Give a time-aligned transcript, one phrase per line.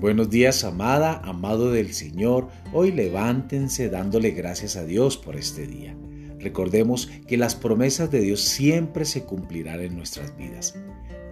[0.00, 2.46] Buenos días, amada, amado del Señor.
[2.72, 5.96] Hoy levántense dándole gracias a Dios por este día.
[6.38, 10.78] Recordemos que las promesas de Dios siempre se cumplirán en nuestras vidas.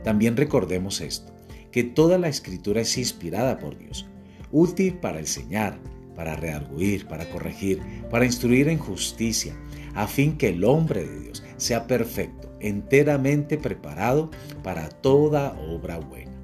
[0.02, 1.32] También recordemos esto,
[1.70, 4.08] que toda la escritura es inspirada por Dios,
[4.50, 5.78] útil para enseñar,
[6.16, 9.54] para rearguir, para corregir, para instruir en justicia,
[9.94, 14.32] a fin que el hombre de Dios sea perfecto, enteramente preparado
[14.64, 16.35] para toda obra buena.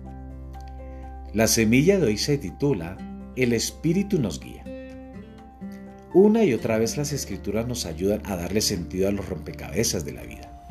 [1.34, 2.98] La semilla de hoy se titula
[3.36, 4.64] El Espíritu nos guía.
[6.12, 10.12] Una y otra vez las escrituras nos ayudan a darle sentido a los rompecabezas de
[10.12, 10.62] la vida.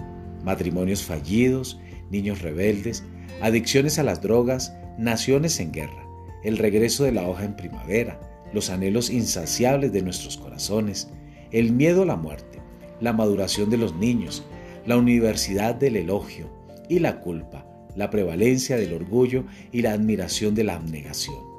[0.44, 1.80] Matrimonios fallidos,
[2.12, 3.04] niños rebeldes,
[3.42, 6.06] adicciones a las drogas, naciones en guerra,
[6.44, 8.20] el regreso de la hoja en primavera,
[8.54, 11.09] los anhelos insaciables de nuestros corazones,
[11.52, 12.59] el miedo a la muerte,
[13.00, 14.44] la maduración de los niños,
[14.86, 16.52] la universidad del elogio
[16.88, 21.52] y la culpa, la prevalencia del orgullo y la admiración de la abnegación.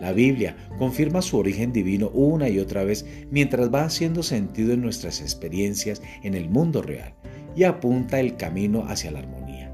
[0.00, 4.80] La Biblia confirma su origen divino una y otra vez mientras va haciendo sentido en
[4.80, 7.14] nuestras experiencias en el mundo real
[7.54, 9.70] y apunta el camino hacia la armonía.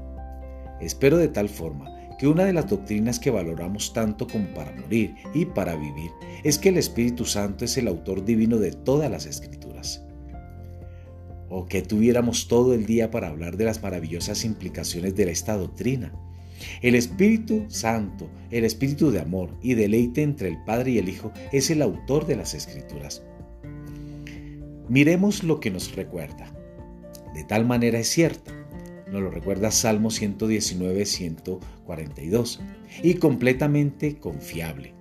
[0.81, 5.15] Espero de tal forma que una de las doctrinas que valoramos tanto como para morir
[5.33, 6.11] y para vivir
[6.43, 9.66] es que el Espíritu Santo es el autor divino de todas las escrituras
[11.49, 16.13] o que tuviéramos todo el día para hablar de las maravillosas implicaciones de esta doctrina.
[16.81, 21.31] El Espíritu Santo, el Espíritu de amor y deleite entre el Padre y el Hijo,
[21.51, 23.23] es el autor de las Escrituras.
[24.89, 26.51] Miremos lo que nos recuerda.
[27.33, 28.53] De tal manera es cierta.
[29.11, 32.61] Nos lo recuerda Salmo 119, 142.
[33.03, 34.93] Y completamente confiable.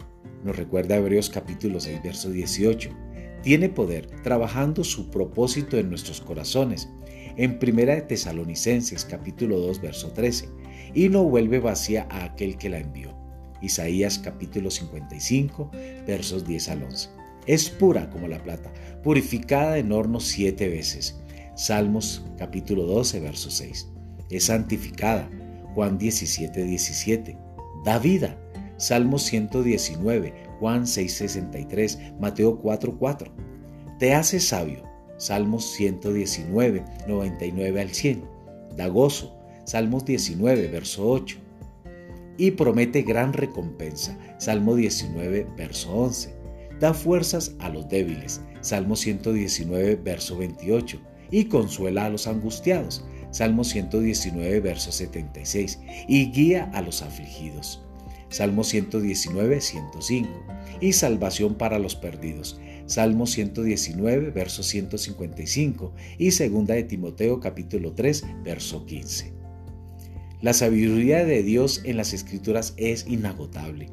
[0.45, 3.06] Nos recuerda Hebreos capítulo 6, verso 18
[3.43, 6.89] tiene poder trabajando su propósito en nuestros corazones.
[7.37, 10.49] En Primera de Tesalonicenses capítulo 2 verso 13,
[10.95, 13.15] y no vuelve vacía a aquel que la envió.
[13.63, 15.71] Isaías capítulo 55
[16.07, 17.09] versos 10 al 11.
[17.47, 18.73] Es pura como la plata,
[19.03, 21.21] purificada en horno siete veces.
[21.55, 23.89] Salmos capítulo 12 verso 6.
[24.31, 25.31] Es santificada.
[25.75, 27.39] Juan 17 17.
[27.85, 28.37] Da vida.
[28.79, 33.33] Salmos 119 Juan 6:63, Mateo 4:4.
[33.99, 34.83] Te hace sabio,
[35.19, 38.23] Salmos 119, 99 al 100.
[38.77, 39.35] Da gozo,
[39.65, 41.39] Salmos 19, verso 8.
[42.39, 46.35] Y promete gran recompensa, Salmo 19, verso 11.
[46.79, 51.01] Da fuerzas a los débiles, Salmo 119, verso 28.
[51.31, 55.81] Y consuela a los angustiados, Salmo 119, verso 76.
[56.07, 57.86] Y guía a los afligidos.
[58.29, 60.29] Salmo 119, 105.
[60.81, 62.61] Y salvación para los perdidos.
[62.87, 69.33] Salmo 119, verso 155 y segunda de Timoteo capítulo 3, verso 15.
[70.41, 73.91] La sabiduría de Dios en las escrituras es inagotable.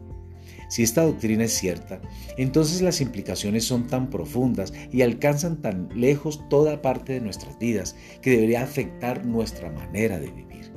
[0.70, 2.02] Si esta doctrina es cierta,
[2.38, 7.96] entonces las implicaciones son tan profundas y alcanzan tan lejos toda parte de nuestras vidas
[8.22, 10.72] que debería afectar nuestra manera de vivir.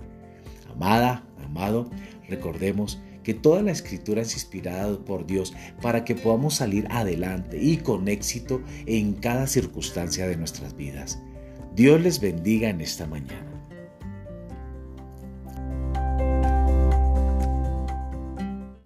[0.70, 1.90] Amada, amado,
[2.28, 7.78] recordemos que toda la escritura es inspirada por Dios para que podamos salir adelante y
[7.78, 11.18] con éxito en cada circunstancia de nuestras vidas.
[11.74, 13.55] Dios les bendiga en esta mañana.